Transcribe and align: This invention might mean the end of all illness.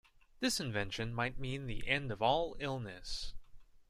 This 0.39 0.59
invention 0.59 1.13
might 1.13 1.37
mean 1.37 1.67
the 1.67 1.87
end 1.87 2.11
of 2.11 2.23
all 2.23 2.55
illness. 2.59 3.35